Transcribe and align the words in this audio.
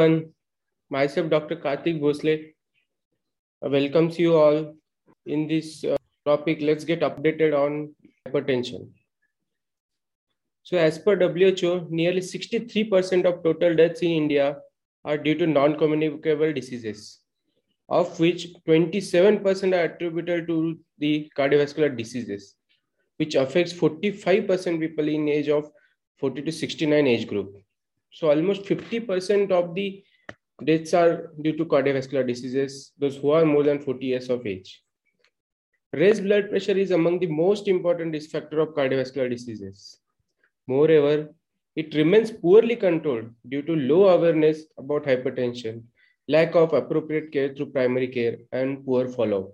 everyone. 0.00 0.32
Myself, 0.88 1.28
Dr. 1.30 1.56
Kartik 1.56 2.00
Bhosale, 2.00 2.52
welcomes 3.60 4.18
you 4.18 4.36
all 4.36 4.74
in 5.26 5.46
this 5.46 5.84
uh, 5.84 5.96
topic. 6.24 6.58
Let's 6.60 6.84
get 6.84 7.00
updated 7.00 7.54
on 7.54 7.94
hypertension. 8.26 8.88
So, 10.62 10.78
as 10.78 10.98
per 10.98 11.16
WHO, 11.16 11.86
nearly 11.90 12.20
63% 12.20 13.24
of 13.26 13.42
total 13.44 13.76
deaths 13.76 14.00
in 14.00 14.10
India 14.10 14.56
are 15.04 15.18
due 15.18 15.34
to 15.36 15.46
non 15.46 15.76
communicable 15.78 16.52
diseases, 16.52 17.20
of 17.88 18.18
which 18.18 18.48
27% 18.66 19.74
are 19.74 19.84
attributable 19.84 20.46
to 20.46 20.78
the 20.98 21.30
cardiovascular 21.36 21.96
diseases, 21.96 22.56
which 23.18 23.34
affects 23.34 23.72
45% 23.72 24.80
people 24.80 25.08
in 25.08 25.28
age 25.28 25.48
of 25.48 25.70
40 26.18 26.42
to 26.42 26.52
69 26.52 27.06
age 27.06 27.26
group. 27.28 27.54
So 28.12 28.30
almost 28.30 28.62
50% 28.64 29.50
of 29.50 29.74
the 29.74 30.02
deaths 30.64 30.92
are 30.94 31.30
due 31.40 31.56
to 31.56 31.64
cardiovascular 31.64 32.26
diseases, 32.26 32.92
those 32.98 33.16
who 33.16 33.30
are 33.30 33.44
more 33.44 33.62
than 33.62 33.80
40 33.80 34.04
years 34.04 34.28
of 34.28 34.46
age. 34.46 34.82
Raised 35.92 36.22
blood 36.22 36.50
pressure 36.50 36.76
is 36.76 36.90
among 36.90 37.18
the 37.18 37.26
most 37.26 37.66
important 37.66 38.12
risk 38.12 38.30
factor 38.30 38.60
of 38.60 38.74
cardiovascular 38.74 39.28
diseases. 39.28 39.98
Moreover, 40.66 41.30
it 41.76 41.94
remains 41.94 42.30
poorly 42.30 42.76
controlled 42.76 43.30
due 43.48 43.62
to 43.62 43.74
low 43.74 44.08
awareness 44.08 44.64
about 44.78 45.04
hypertension, 45.04 45.82
lack 46.28 46.54
of 46.54 46.72
appropriate 46.74 47.32
care 47.32 47.54
through 47.54 47.70
primary 47.70 48.08
care, 48.08 48.36
and 48.52 48.84
poor 48.84 49.08
follow-up. 49.08 49.52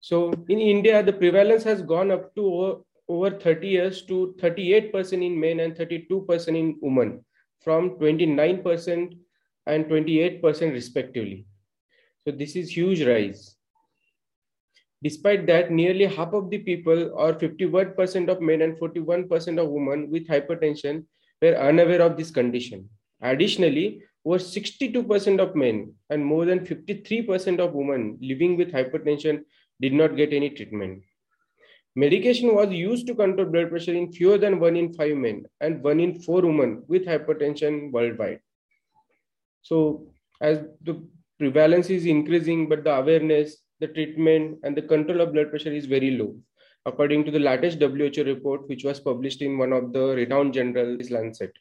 So 0.00 0.32
in 0.48 0.58
India, 0.58 1.02
the 1.02 1.12
prevalence 1.12 1.64
has 1.64 1.82
gone 1.82 2.10
up 2.10 2.34
to 2.34 2.84
over, 3.08 3.26
over 3.26 3.38
30 3.38 3.68
years 3.68 4.02
to 4.02 4.34
38% 4.38 5.12
in 5.12 5.40
men 5.40 5.60
and 5.60 5.74
32% 5.74 6.48
in 6.48 6.76
women 6.80 7.24
from 7.60 7.90
29% 7.90 9.18
and 9.66 9.84
28% 9.84 10.72
respectively. 10.72 11.46
So 12.24 12.32
this 12.32 12.56
is 12.56 12.76
huge 12.76 13.02
rise. 13.02 13.56
Despite 15.02 15.46
that, 15.46 15.70
nearly 15.70 16.06
half 16.06 16.32
of 16.32 16.50
the 16.50 16.58
people, 16.58 17.12
or 17.14 17.34
51% 17.34 18.28
of 18.28 18.40
men 18.40 18.62
and 18.62 18.76
41% 18.76 19.62
of 19.62 19.68
women 19.68 20.10
with 20.10 20.26
hypertension, 20.26 21.04
were 21.40 21.54
unaware 21.54 22.02
of 22.02 22.16
this 22.16 22.30
condition. 22.30 22.88
Additionally, 23.20 24.02
over 24.24 24.38
62% 24.38 25.40
of 25.40 25.54
men 25.54 25.94
and 26.10 26.24
more 26.24 26.44
than 26.44 26.60
53% 26.60 27.60
of 27.60 27.72
women 27.72 28.18
living 28.20 28.56
with 28.56 28.72
hypertension 28.72 29.44
did 29.80 29.92
not 29.92 30.16
get 30.16 30.32
any 30.32 30.50
treatment. 30.50 31.02
Medication 31.96 32.54
was 32.54 32.70
used 32.70 33.06
to 33.06 33.14
control 33.14 33.46
blood 33.46 33.70
pressure 33.70 33.94
in 33.94 34.12
fewer 34.12 34.38
than 34.38 34.60
1 34.60 34.76
in 34.76 34.92
5 34.92 35.16
men 35.16 35.46
and 35.60 35.82
1 35.82 36.00
in 36.00 36.20
4 36.20 36.42
women 36.42 36.84
with 36.86 37.06
hypertension 37.06 37.90
worldwide. 37.90 38.40
So, 39.62 40.06
as 40.40 40.60
the 40.82 41.02
prevalence 41.38 41.90
is 41.90 42.06
increasing, 42.06 42.68
but 42.68 42.84
the 42.84 42.94
awareness, 42.94 43.56
the 43.80 43.88
treatment, 43.88 44.58
and 44.62 44.76
the 44.76 44.82
control 44.82 45.20
of 45.20 45.32
blood 45.32 45.50
pressure 45.50 45.72
is 45.72 45.86
very 45.86 46.12
low, 46.12 46.36
according 46.86 47.24
to 47.24 47.30
the 47.30 47.38
latest 47.38 47.80
WHO 47.80 48.24
report, 48.24 48.68
which 48.68 48.84
was 48.84 49.00
published 49.00 49.42
in 49.42 49.58
one 49.58 49.72
of 49.72 49.92
the 49.92 50.14
renowned 50.14 50.54
journals, 50.54 51.10
Lancet. 51.10 51.52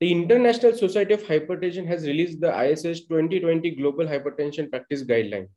The 0.00 0.12
International 0.12 0.72
Society 0.72 1.14
of 1.14 1.24
Hypertension 1.24 1.86
has 1.86 2.06
released 2.06 2.40
the 2.40 2.50
ISH 2.50 3.06
2020 3.08 3.70
Global 3.72 4.06
Hypertension 4.06 4.70
Practice 4.70 5.02
Guideline 5.02 5.48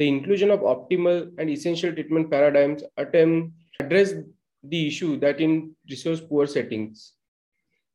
the 0.00 0.08
inclusion 0.08 0.50
of 0.50 0.60
optimal 0.60 1.30
and 1.38 1.50
essential 1.50 1.92
treatment 1.92 2.30
paradigms 2.30 2.82
attempt 2.96 3.52
address 3.80 4.14
the 4.62 4.86
issue 4.86 5.18
that 5.20 5.40
in 5.40 5.74
resource 5.90 6.22
poor 6.22 6.46
settings. 6.46 7.12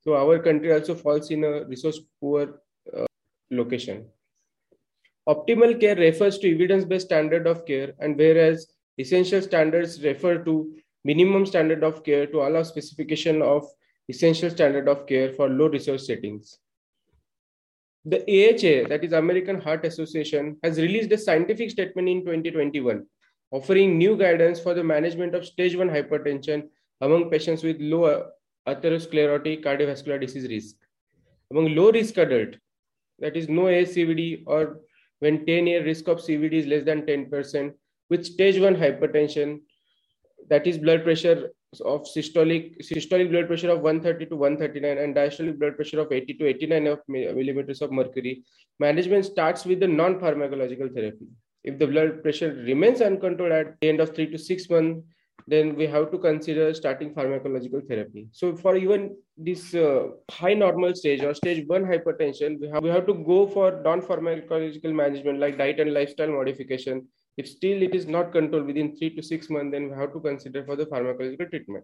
So 0.02 0.16
our 0.16 0.38
country 0.38 0.72
also 0.72 0.94
falls 0.94 1.32
in 1.32 1.44
a 1.44 1.66
resource 1.66 2.00
poor 2.20 2.62
uh, 2.96 3.08
location. 3.50 4.06
Optimal 5.28 5.80
care 5.80 5.96
refers 5.96 6.38
to 6.40 6.54
evidence-based 6.54 7.08
standard 7.08 7.48
of 7.48 7.66
care 7.66 7.94
and 8.00 8.16
whereas 8.16 8.68
essential 9.00 9.42
standards 9.42 10.04
refer 10.04 10.38
to 10.44 10.76
minimum 11.04 11.48
standard 11.48 11.84
of 11.84 12.04
care 12.04 12.28
to 12.28 12.42
allow 12.48 12.62
specification 12.62 13.42
of 13.42 13.66
essential 14.10 14.52
standard 14.52 14.88
of 14.88 15.08
care 15.08 15.34
for 15.34 15.50
low 15.50 15.70
resource 15.70 16.06
settings. 16.06 16.60
The 18.08 18.20
AHA, 18.20 18.88
that 18.90 19.04
is 19.04 19.14
American 19.14 19.60
Heart 19.60 19.86
Association, 19.86 20.58
has 20.64 20.78
released 20.78 21.12
a 21.12 21.18
scientific 21.18 21.72
statement 21.72 22.08
in 22.08 22.20
2021 22.20 23.04
offering 23.52 23.98
new 23.98 24.16
guidance 24.18 24.60
for 24.60 24.74
the 24.74 24.84
management 24.84 25.34
of 25.34 25.46
stage 25.46 25.76
1 25.76 25.90
hypertension 25.90 26.68
among 27.02 27.30
patients 27.30 27.64
with 27.64 27.78
low 27.80 28.28
atherosclerotic 28.68 29.64
cardiovascular 29.64 30.20
disease 30.20 30.48
risk. 30.50 30.76
Among 31.52 31.76
low 31.76 31.92
risk 31.92 32.18
adult, 32.18 32.58
that 33.20 33.38
is 33.38 33.50
no 33.50 33.64
ASCVD 33.64 34.44
or 34.46 34.82
when 35.20 35.46
10 35.46 35.68
year 35.68 35.84
risk 35.84 36.08
of 36.08 36.20
CVD 36.20 36.54
is 36.54 36.68
less 36.68 36.84
than 36.84 37.04
10%, 37.04 37.74
with 38.10 38.26
stage 38.26 38.60
1 38.60 38.76
hypertension, 38.76 39.62
that 40.50 40.68
is 40.68 40.78
blood 40.78 41.04
pressure 41.04 41.50
of 41.82 42.04
systolic 42.04 42.78
systolic 42.82 43.30
blood 43.32 43.48
pressure 43.48 43.70
of 43.70 43.82
130 43.82 44.26
to 44.28 44.36
139 44.36 44.98
and 44.98 45.16
diastolic 45.16 45.58
blood 45.60 45.76
pressure 45.76 46.00
of 46.00 46.12
80 46.12 46.34
to 46.36 46.48
89 46.48 46.88
of 46.88 47.00
millimeters 47.08 47.82
of 47.82 47.92
mercury. 47.92 48.44
Management 48.80 49.26
starts 49.26 49.66
with 49.66 49.80
the 49.80 49.88
non-pharmacological 49.88 50.94
therapy. 50.94 51.28
If 51.64 51.80
the 51.80 51.88
blood 51.88 52.22
pressure 52.22 52.54
remains 52.54 53.02
uncontrolled 53.02 53.52
at 53.52 53.80
the 53.82 53.90
end 53.90 54.00
of 54.00 54.16
3 54.16 54.32
to 54.32 54.38
6 54.38 54.70
months 54.70 55.02
then 55.48 55.76
we 55.76 55.86
have 55.86 56.12
to 56.12 56.18
consider 56.18 56.74
starting 56.74 57.14
pharmacological 57.14 57.88
therapy. 57.88 58.28
So 58.32 58.56
for 58.56 58.76
even 58.76 59.16
this 59.38 59.76
uh, 59.76 60.08
high 60.32 60.54
normal 60.54 60.96
stage 60.96 61.22
or 61.22 61.34
stage 61.34 61.68
1 61.68 61.84
hypertension 61.84 62.60
we 62.60 62.68
have, 62.70 62.84
we 62.84 62.90
have 62.90 63.06
to 63.06 63.14
go 63.14 63.48
for 63.48 63.82
non-pharmacological 63.84 64.94
management 64.94 65.40
like 65.40 65.58
diet 65.58 65.80
and 65.80 65.94
lifestyle 65.94 66.32
modification 66.32 67.08
if 67.38 67.48
still 67.48 67.82
it 67.82 67.94
is 67.94 68.08
not 68.08 68.32
controlled 68.32 68.66
within 68.66 68.96
three 68.96 69.10
to 69.16 69.22
six 69.22 69.50
months, 69.50 69.72
then 69.72 69.90
we 69.90 69.96
have 69.96 70.14
to 70.14 70.20
consider 70.20 70.64
for 70.64 70.76
the 70.76 70.86
pharmacological 70.86 71.50
treatment. 71.50 71.84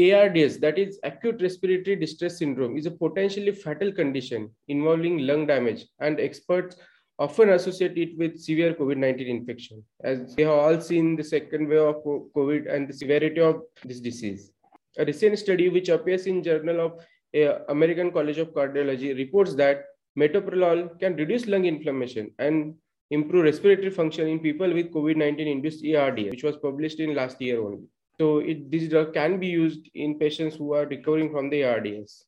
ARDS, 0.00 0.58
that 0.58 0.78
is 0.78 0.98
acute 1.02 1.42
respiratory 1.42 1.96
distress 1.96 2.38
syndrome, 2.38 2.78
is 2.78 2.86
a 2.86 2.90
potentially 2.90 3.52
fatal 3.52 3.92
condition 3.92 4.50
involving 4.68 5.18
lung 5.18 5.46
damage, 5.46 5.84
and 6.00 6.18
experts 6.18 6.76
often 7.18 7.50
associate 7.50 7.98
it 7.98 8.16
with 8.16 8.40
severe 8.40 8.72
COVID-19 8.74 9.28
infection, 9.28 9.84
as 10.02 10.34
we 10.36 10.44
have 10.44 10.52
all 10.52 10.80
seen 10.80 11.14
the 11.14 11.22
second 11.24 11.68
wave 11.68 11.80
of 11.80 11.96
COVID 12.34 12.72
and 12.74 12.88
the 12.88 12.94
severity 12.94 13.40
of 13.40 13.62
this 13.84 14.00
disease. 14.00 14.50
A 14.98 15.04
recent 15.04 15.38
study 15.38 15.68
which 15.68 15.90
appears 15.90 16.26
in 16.26 16.42
Journal 16.42 16.80
of 16.80 16.92
uh, 17.36 17.64
American 17.68 18.10
College 18.10 18.38
of 18.38 18.48
Cardiology 18.54 19.16
reports 19.16 19.54
that 19.54 19.84
metoprolol 20.18 20.98
can 20.98 21.16
reduce 21.16 21.46
lung 21.46 21.64
inflammation 21.64 22.30
and 22.38 22.74
improve 23.10 23.44
respiratory 23.44 23.90
function 23.90 24.28
in 24.28 24.38
people 24.40 24.72
with 24.72 24.92
COVID-19 24.92 25.46
induced 25.46 25.84
ARDS, 25.84 26.30
which 26.30 26.42
was 26.44 26.56
published 26.56 27.00
in 27.00 27.14
last 27.14 27.40
year 27.40 27.60
only. 27.60 27.84
So 28.18 28.38
it, 28.38 28.70
this 28.70 28.88
drug 28.88 29.14
can 29.14 29.40
be 29.40 29.48
used 29.48 29.88
in 29.94 30.18
patients 30.18 30.56
who 30.56 30.74
are 30.74 30.86
recovering 30.86 31.30
from 31.30 31.50
the 31.50 31.64
ARDS. 31.64 32.26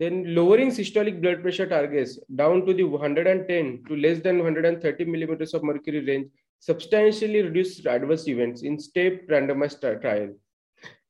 Then 0.00 0.34
lowering 0.34 0.70
systolic 0.70 1.20
blood 1.22 1.42
pressure 1.42 1.66
targets 1.66 2.18
down 2.34 2.66
to 2.66 2.74
the 2.74 2.84
110 2.84 3.84
to 3.88 3.96
less 3.96 4.20
than 4.20 4.38
130 4.38 5.04
millimeters 5.04 5.54
of 5.54 5.62
mercury 5.62 6.04
range 6.04 6.30
substantially 6.58 7.42
reduced 7.42 7.86
adverse 7.86 8.26
events 8.26 8.62
in 8.62 8.78
step 8.78 9.26
randomized 9.28 9.80
trial, 10.00 10.30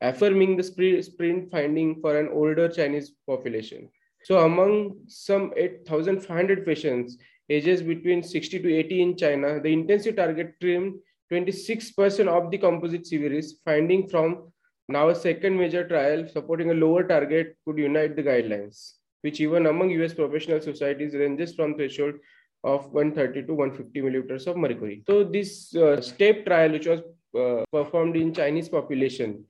affirming 0.01 0.57
the 0.57 0.63
sprint 0.63 1.51
finding 1.51 2.01
for 2.01 2.19
an 2.19 2.29
older 2.33 2.69
Chinese 2.69 3.13
population. 3.27 3.89
So 4.25 4.45
among 4.45 4.97
some 5.07 5.53
8,500 5.57 6.67
patients, 6.67 7.19
ages 7.49 7.83
between 7.83 8.23
60 8.23 8.61
to 8.61 8.75
80 8.75 9.03
in 9.03 9.17
China, 9.17 9.61
the 9.61 9.73
intensive 9.73 10.17
target 10.17 10.55
trimmed 10.61 10.95
26% 11.33 12.29
of 12.29 12.51
the 12.51 12.59
composite 12.59 13.07
series, 13.07 13.61
finding 13.65 14.09
from 14.09 14.53
now 14.89 15.09
a 15.09 15.15
second 15.15 15.57
major 15.57 15.87
trial 15.87 16.27
supporting 16.29 16.71
a 16.71 16.75
lower 16.75 17.03
target 17.05 17.57
could 17.65 17.79
unite 17.79 18.17
the 18.17 18.23
guidelines, 18.23 18.93
which 19.23 19.41
even 19.41 19.67
among 19.67 19.91
US 19.91 20.15
professional 20.15 20.61
societies 20.61 21.15
ranges 21.15 21.55
from 21.55 21.75
threshold 21.75 22.15
of 22.63 22.91
130 22.93 23.47
to 23.47 23.55
150 23.55 24.01
milliliters 24.01 24.47
of 24.47 24.57
mercury. 24.57 25.03
So 25.07 25.25
this 25.25 25.75
uh, 25.75 26.01
STEP 26.01 26.47
trial, 26.47 26.73
which 26.73 26.87
was 26.87 27.01
uh, 27.39 27.65
performed 27.73 28.17
in 28.17 28.33
Chinese 28.33 28.69
population, 28.69 29.45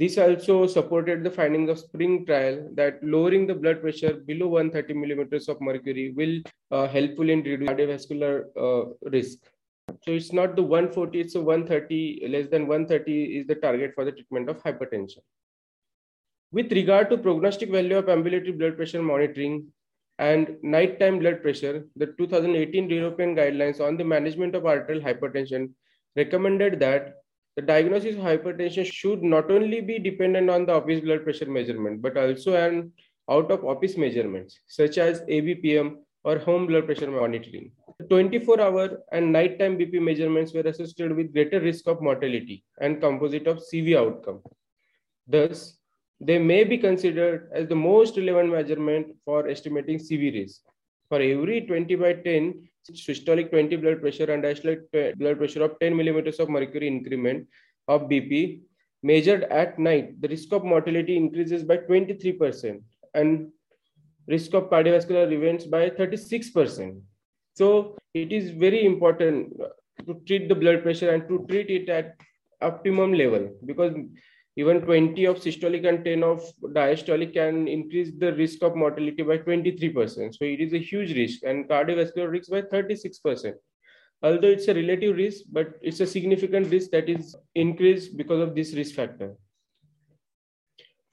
this 0.00 0.16
also 0.16 0.66
supported 0.66 1.22
the 1.22 1.30
findings 1.30 1.68
of 1.68 1.78
SPRINT 1.78 2.26
trial 2.26 2.56
that 2.74 3.02
lowering 3.02 3.46
the 3.46 3.54
blood 3.54 3.82
pressure 3.82 4.14
below 4.14 4.46
130 4.48 4.94
millimeters 4.94 5.46
of 5.50 5.60
mercury 5.60 6.14
will 6.16 6.36
uh, 6.70 6.88
helpful 6.88 7.28
in 7.28 7.42
reducing 7.42 7.66
cardiovascular 7.66 8.44
uh, 8.66 9.10
risk. 9.10 9.38
So 10.04 10.12
it's 10.12 10.32
not 10.32 10.56
the 10.56 10.62
140, 10.62 11.20
it's 11.20 11.34
a 11.34 11.40
130, 11.40 12.28
less 12.30 12.48
than 12.48 12.66
130 12.66 13.40
is 13.40 13.46
the 13.46 13.56
target 13.56 13.92
for 13.94 14.06
the 14.06 14.12
treatment 14.12 14.48
of 14.48 14.62
hypertension. 14.62 15.18
With 16.50 16.72
regard 16.72 17.10
to 17.10 17.18
prognostic 17.18 17.70
value 17.70 17.98
of 17.98 18.08
ambulatory 18.08 18.52
blood 18.52 18.76
pressure 18.76 19.02
monitoring 19.02 19.66
and 20.18 20.56
nighttime 20.62 21.18
blood 21.18 21.42
pressure, 21.42 21.84
the 21.96 22.06
2018 22.06 22.88
European 22.88 23.36
guidelines 23.36 23.86
on 23.86 23.98
the 23.98 24.04
management 24.04 24.54
of 24.54 24.64
arterial 24.64 25.04
hypertension 25.04 25.72
recommended 26.16 26.80
that 26.80 27.19
the 27.56 27.62
diagnosis 27.62 28.16
of 28.16 28.22
hypertension 28.22 28.84
should 28.90 29.22
not 29.22 29.50
only 29.50 29.80
be 29.80 29.98
dependent 29.98 30.48
on 30.50 30.66
the 30.66 30.72
office 30.72 31.00
blood 31.00 31.24
pressure 31.24 31.50
measurement, 31.50 32.00
but 32.00 32.16
also 32.16 32.54
an 32.54 32.92
out 33.30 33.50
of 33.50 33.64
office 33.64 33.96
measurements 33.96 34.60
such 34.66 34.98
as 34.98 35.20
ABPM 35.22 35.96
or 36.24 36.38
home 36.38 36.66
blood 36.66 36.86
pressure 36.86 37.10
monitoring. 37.10 37.72
24 38.08 38.60
hour 38.60 39.02
and 39.12 39.32
nighttime 39.32 39.76
BP 39.78 40.00
measurements 40.00 40.52
were 40.52 40.60
associated 40.62 41.16
with 41.16 41.32
greater 41.32 41.60
risk 41.60 41.86
of 41.86 42.00
mortality 42.00 42.64
and 42.80 43.00
composite 43.00 43.46
of 43.46 43.58
CV 43.58 43.96
outcome. 43.96 44.40
Thus, 45.26 45.76
they 46.20 46.38
may 46.38 46.64
be 46.64 46.78
considered 46.78 47.50
as 47.54 47.68
the 47.68 47.74
most 47.74 48.16
relevant 48.16 48.50
measurement 48.52 49.16
for 49.24 49.48
estimating 49.48 49.98
CV 49.98 50.34
risk. 50.34 50.62
For 51.08 51.20
every 51.20 51.62
20 51.62 51.94
by 51.96 52.12
10 52.14 52.68
systolic 52.90 53.50
20 53.50 53.76
blood 53.76 54.00
pressure 54.00 54.32
and 54.32 54.42
diastolic 54.42 54.80
blood 55.18 55.38
pressure 55.38 55.62
of 55.62 55.78
10 55.80 55.96
millimeters 55.96 56.40
of 56.40 56.48
mercury 56.48 56.86
increment 56.86 57.46
of 57.88 58.02
BP 58.02 58.60
measured 59.02 59.44
at 59.44 59.78
night, 59.78 60.20
the 60.20 60.28
risk 60.28 60.52
of 60.52 60.64
mortality 60.64 61.16
increases 61.16 61.64
by 61.64 61.78
23% 61.78 62.82
and 63.14 63.48
risk 64.28 64.54
of 64.54 64.70
cardiovascular 64.70 65.30
events 65.32 65.64
by 65.64 65.90
36%. 65.90 67.00
So 67.54 67.96
it 68.14 68.32
is 68.32 68.50
very 68.50 68.84
important 68.84 69.52
to 70.06 70.14
treat 70.26 70.48
the 70.48 70.54
blood 70.54 70.82
pressure 70.82 71.10
and 71.10 71.26
to 71.28 71.46
treat 71.48 71.70
it 71.70 71.88
at 71.88 72.16
optimum 72.62 73.12
level 73.14 73.50
because 73.64 73.94
even 74.56 74.80
20 74.80 75.24
of 75.26 75.36
systolic 75.36 75.86
and 75.88 76.04
10 76.04 76.22
of 76.22 76.42
diastolic 76.74 77.34
can 77.34 77.68
increase 77.68 78.10
the 78.18 78.32
risk 78.34 78.62
of 78.62 78.74
mortality 78.74 79.22
by 79.22 79.38
23%. 79.38 80.34
So 80.34 80.44
it 80.44 80.60
is 80.60 80.72
a 80.72 80.78
huge 80.78 81.16
risk 81.16 81.40
and 81.44 81.68
cardiovascular 81.68 82.30
risk 82.30 82.50
by 82.50 82.62
36%. 82.62 83.54
Although 84.22 84.48
it's 84.48 84.68
a 84.68 84.74
relative 84.74 85.16
risk, 85.16 85.44
but 85.50 85.74
it's 85.80 86.00
a 86.00 86.06
significant 86.06 86.70
risk 86.70 86.90
that 86.90 87.08
is 87.08 87.34
increased 87.54 88.16
because 88.16 88.40
of 88.40 88.54
this 88.54 88.74
risk 88.74 88.94
factor. 88.94 89.34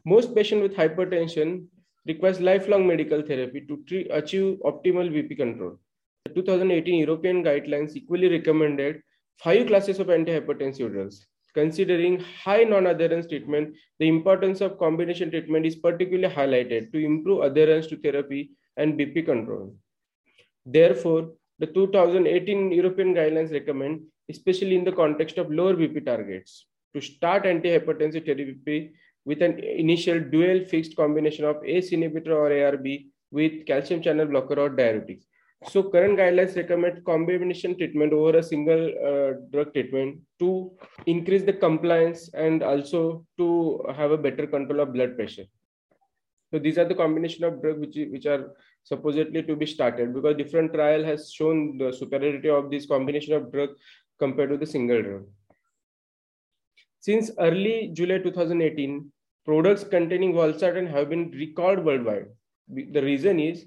Most 0.04 0.36
patients 0.36 0.62
with 0.64 0.76
hypertension 0.76 1.68
requires 2.06 2.42
lifelong 2.42 2.88
medical 2.88 3.22
therapy 3.22 3.62
to 3.68 4.08
achieve 4.12 4.58
optimal 4.66 5.10
BP 5.12 5.38
control. 5.38 5.80
The 6.26 6.34
2018 6.34 6.96
European 6.96 7.44
guidelines 7.44 7.96
equally 7.96 8.30
recommended 8.30 9.02
five 9.38 9.68
classes 9.68 10.00
of 10.00 10.08
antihypertensive 10.08 10.92
drugs. 10.92 11.28
Considering 11.58 12.20
high 12.20 12.64
non-adherence 12.64 13.26
treatment, 13.26 13.74
the 13.98 14.08
importance 14.08 14.62
of 14.62 14.78
combination 14.78 15.32
treatment 15.32 15.66
is 15.66 15.76
particularly 15.76 16.32
highlighted 16.32 16.92
to 16.92 17.00
improve 17.04 17.42
adherence 17.42 17.88
to 17.88 17.98
therapy 17.98 18.52
and 18.78 18.94
BP 19.00 19.26
control. 19.26 19.76
Therefore, 20.68 21.32
the 21.58 21.66
2018 21.66 22.72
European 22.72 23.16
guidelines 23.16 23.52
recommend, 23.52 24.02
especially 24.30 24.76
in 24.76 24.84
the 24.84 24.92
context 24.92 25.40
of 25.40 25.50
lower 25.50 25.74
BP 25.74 26.06
targets, 26.06 26.68
to 26.94 27.02
start 27.02 27.46
antihypertensive 27.46 28.28
therapy 28.28 28.92
with 29.26 29.42
an 29.42 29.58
initial 29.58 30.20
dual 30.20 30.64
fixed 30.64 30.96
combination 30.96 31.44
of 31.44 31.66
ACE 31.66 31.90
inhibitor 31.90 32.36
or 32.36 32.52
ARB 32.52 33.08
with 33.32 33.66
calcium 33.66 34.04
channel 34.04 34.28
blocker 34.28 34.60
or 34.60 34.70
diuretics. 34.70 35.24
So 35.66 35.84
current 35.84 36.20
guidelines 36.20 36.56
recommend 36.56 37.04
combination 37.04 37.76
treatment 37.78 38.14
over 38.14 38.38
a 38.38 38.44
single 38.44 38.94
uh, 39.04 39.34
drug 39.52 39.74
treatment 39.74 40.20
to 40.40 40.72
increase 41.08 41.44
the 41.44 41.54
compliance 41.54 42.30
and 42.34 42.62
also 42.62 43.26
to 43.38 43.84
have 43.96 44.12
a 44.12 44.18
better 44.18 44.46
control 44.46 44.82
of 44.82 44.94
blood 44.94 45.16
pressure. 45.16 45.46
So 46.52 46.60
these 46.60 46.78
are 46.78 46.86
the 46.86 46.96
combination 46.96 47.44
of 47.44 47.62
drugs 47.62 47.80
which, 47.80 47.98
which 48.12 48.26
are 48.28 48.54
supposedly 48.84 49.44
to 49.44 49.56
be 49.56 49.66
started 49.66 50.14
because 50.14 50.38
different 50.38 50.74
trial 50.74 51.04
has 51.04 51.34
shown 51.34 51.78
the 51.78 51.92
superiority 51.92 52.50
of 52.50 52.70
this 52.70 52.86
combination 52.86 53.34
of 53.34 53.52
drug 53.52 53.70
compared 54.20 54.52
to 54.52 54.58
the 54.58 54.66
single 54.66 55.02
drug. 55.02 55.26
Since 57.00 57.32
early 57.40 57.90
July 57.94 58.20
2018, 58.20 59.12
products 59.44 59.84
containing 59.84 60.34
valsartan 60.34 60.90
have 60.90 61.10
been 61.10 61.32
recalled 61.32 61.84
worldwide. 61.84 62.28
The 62.68 63.02
reason 63.02 63.40
is 63.40 63.66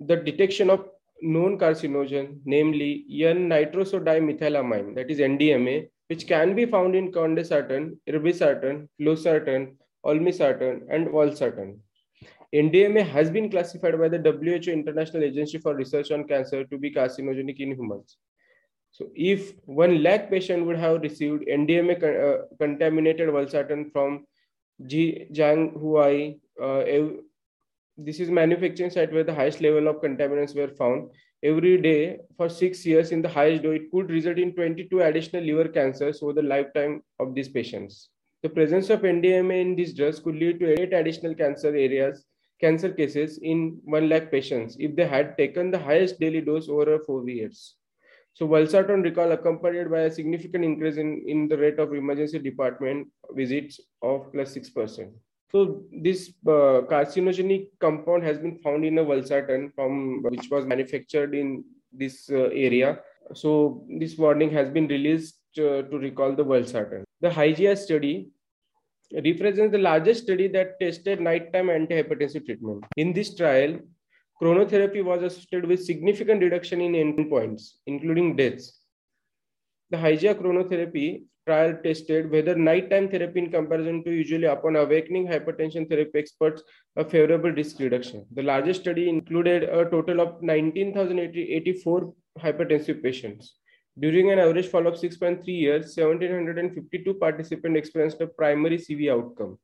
the 0.00 0.16
detection 0.16 0.70
of 0.70 0.88
known 1.20 1.58
carcinogen, 1.58 2.40
namely 2.44 3.04
N-nitrosodimethylamine, 3.10 4.94
that 4.94 5.10
is 5.10 5.18
NDMA, 5.18 5.88
which 6.08 6.26
can 6.26 6.54
be 6.54 6.64
found 6.64 6.94
in 6.94 7.12
candesartan, 7.12 7.96
irbesartan, 8.08 8.88
losartan, 9.00 9.74
olmesartan, 10.04 10.82
and 10.90 11.08
valsartan. 11.08 11.78
NDMA 12.54 13.06
has 13.06 13.30
been 13.30 13.50
classified 13.50 13.98
by 13.98 14.08
the 14.08 14.18
WHO 14.18 14.70
International 14.70 15.24
Agency 15.24 15.58
for 15.58 15.74
Research 15.74 16.10
on 16.10 16.24
Cancer 16.24 16.64
to 16.64 16.78
be 16.78 16.90
carcinogenic 16.90 17.60
in 17.60 17.72
humans. 17.72 18.16
So 18.90 19.08
if 19.14 19.52
one 19.66 20.02
lakh 20.02 20.30
patient 20.30 20.64
would 20.64 20.78
have 20.78 21.02
received 21.02 21.44
NDMA 21.46 22.02
uh, 22.02 22.44
contaminated 22.58 23.28
valsartan 23.28 23.92
from 23.92 24.26
Jianghuai, 24.82 26.40
uh, 26.62 26.84
this 27.98 28.20
is 28.20 28.30
manufacturing 28.30 28.90
site 28.90 29.12
where 29.12 29.24
the 29.24 29.34
highest 29.34 29.60
level 29.60 29.88
of 29.88 29.96
contaminants 29.96 30.54
were 30.54 30.72
found 30.76 31.10
every 31.42 31.80
day 31.82 32.18
for 32.36 32.48
six 32.48 32.86
years 32.86 33.10
in 33.10 33.20
the 33.20 33.28
highest 33.28 33.64
dose. 33.64 33.80
It 33.80 33.90
could 33.90 34.08
result 34.10 34.38
in 34.38 34.54
22 34.54 35.00
additional 35.00 35.42
liver 35.42 35.68
cancers 35.68 36.22
over 36.22 36.32
the 36.32 36.42
lifetime 36.42 37.02
of 37.18 37.34
these 37.34 37.48
patients. 37.48 38.10
The 38.44 38.48
presence 38.48 38.88
of 38.90 39.00
NDMA 39.00 39.60
in 39.60 39.74
these 39.74 39.94
drugs 39.94 40.20
could 40.20 40.36
lead 40.36 40.60
to 40.60 40.80
eight 40.80 40.92
additional 40.92 41.34
cancer 41.34 41.68
areas, 41.68 42.24
cancer 42.60 42.90
cases 42.90 43.38
in 43.42 43.80
1 43.84 44.08
lakh 44.08 44.30
patients 44.30 44.76
if 44.78 44.94
they 44.94 45.06
had 45.06 45.36
taken 45.36 45.72
the 45.72 45.78
highest 45.78 46.20
daily 46.20 46.40
dose 46.40 46.68
over 46.68 47.00
four 47.00 47.28
years. 47.28 47.74
So 48.34 48.46
valsartan 48.46 49.02
recall 49.02 49.32
accompanied 49.32 49.90
by 49.90 50.02
a 50.02 50.10
significant 50.12 50.64
increase 50.64 50.98
in, 50.98 51.24
in 51.26 51.48
the 51.48 51.58
rate 51.58 51.80
of 51.80 51.92
emergency 51.92 52.38
department 52.38 53.08
visits 53.34 53.80
of 54.02 54.32
plus 54.32 54.56
6%. 54.56 55.10
So 55.50 55.82
this 55.90 56.32
uh, 56.46 56.84
carcinogenic 56.92 57.68
compound 57.80 58.22
has 58.22 58.38
been 58.38 58.58
found 58.58 58.84
in 58.84 58.98
a 58.98 59.04
valsartan 59.04 59.74
from 59.74 60.22
which 60.22 60.48
was 60.50 60.66
manufactured 60.66 61.34
in 61.34 61.64
this 61.92 62.28
uh, 62.30 62.50
area. 62.52 63.00
So 63.34 63.86
this 63.98 64.18
warning 64.18 64.50
has 64.50 64.68
been 64.68 64.88
released 64.88 65.38
uh, 65.58 65.82
to 65.82 65.98
recall 65.98 66.34
the 66.34 66.44
valsartan. 66.44 67.04
The 67.20 67.30
Hygia 67.30 67.76
study 67.76 68.28
represents 69.24 69.72
the 69.72 69.78
largest 69.78 70.24
study 70.24 70.48
that 70.48 70.78
tested 70.80 71.20
nighttime 71.20 71.68
antihypertensive 71.68 72.44
treatment. 72.44 72.84
In 72.96 73.14
this 73.14 73.34
trial, 73.34 73.78
chronotherapy 74.40 75.02
was 75.02 75.22
associated 75.22 75.68
with 75.68 75.82
significant 75.82 76.42
reduction 76.42 76.82
in 76.82 76.92
endpoints, 76.92 77.70
including 77.86 78.36
deaths. 78.36 78.80
The 79.90 79.96
Hygia 79.96 80.34
chronotherapy 80.34 81.22
trial 81.48 81.74
tested 81.82 82.30
whether 82.30 82.54
nighttime 82.54 83.08
therapy 83.12 83.40
in 83.42 83.50
comparison 83.50 84.02
to 84.04 84.10
usually 84.22 84.48
upon 84.54 84.76
awakening 84.76 85.26
hypertension 85.26 85.88
therapy 85.88 86.18
experts 86.22 86.62
a 86.96 87.04
favorable 87.04 87.52
risk 87.60 87.78
reduction. 87.80 88.26
The 88.34 88.42
largest 88.42 88.82
study 88.82 89.08
included 89.08 89.62
a 89.62 89.84
total 89.90 90.20
of 90.20 90.42
19,084 90.42 92.12
hypertensive 92.38 93.02
patients. 93.02 93.54
During 93.98 94.30
an 94.30 94.38
average 94.38 94.68
follow-up 94.68 94.94
6.3 94.94 95.46
years, 95.46 95.96
1,752 95.96 97.14
participants 97.14 97.78
experienced 97.78 98.20
a 98.20 98.28
primary 98.28 98.78
CV 98.78 99.10
outcome. 99.10 99.58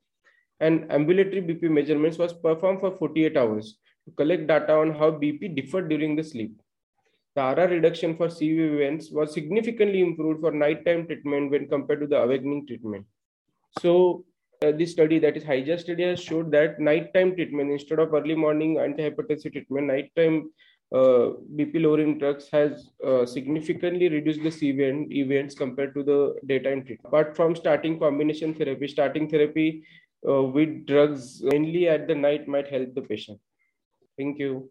And 0.60 0.90
ambulatory 0.90 1.42
BP 1.42 1.70
measurements 1.70 2.18
was 2.18 2.32
performed 2.32 2.80
for 2.80 2.90
48 2.96 3.36
hours 3.36 3.78
to 4.06 4.14
collect 4.16 4.46
data 4.46 4.74
on 4.74 4.92
how 4.92 5.10
BP 5.12 5.54
differed 5.54 5.88
during 5.88 6.16
the 6.16 6.24
sleep. 6.24 6.60
The 7.36 7.42
RR 7.42 7.68
reduction 7.68 8.16
for 8.16 8.28
CV 8.28 8.74
events 8.74 9.10
was 9.10 9.32
significantly 9.34 10.00
improved 10.00 10.40
for 10.40 10.52
nighttime 10.52 11.06
treatment 11.06 11.50
when 11.50 11.68
compared 11.68 12.00
to 12.00 12.06
the 12.06 12.22
awakening 12.22 12.66
treatment. 12.66 13.06
So 13.80 14.24
uh, 14.64 14.70
this 14.72 14.92
study, 14.92 15.18
that 15.18 15.36
is 15.36 15.42
Hygia 15.42 15.78
study, 15.78 16.04
has 16.04 16.20
showed 16.20 16.52
that 16.52 16.78
nighttime 16.78 17.34
treatment 17.34 17.72
instead 17.72 17.98
of 17.98 18.14
early 18.14 18.36
morning 18.36 18.76
antihypertensive 18.76 19.52
treatment, 19.52 19.88
nighttime 19.88 20.50
uh, 20.94 21.34
BP 21.56 21.82
lowering 21.82 22.18
drugs 22.18 22.48
has 22.52 22.90
uh, 23.04 23.26
significantly 23.26 24.08
reduced 24.08 24.42
the 24.44 24.50
CV 24.50 25.10
events 25.10 25.56
compared 25.56 25.92
to 25.94 26.04
the 26.04 26.36
daytime 26.46 26.84
treatment. 26.84 27.06
Apart 27.06 27.34
from 27.34 27.56
starting 27.56 27.98
combination 27.98 28.54
therapy, 28.54 28.86
starting 28.86 29.28
therapy 29.28 29.84
uh, 30.28 30.42
with 30.42 30.86
drugs 30.86 31.42
mainly 31.42 31.88
at 31.88 32.06
the 32.06 32.14
night 32.14 32.46
might 32.46 32.68
help 32.68 32.94
the 32.94 33.02
patient. 33.02 33.40
Thank 34.16 34.38
you. 34.38 34.70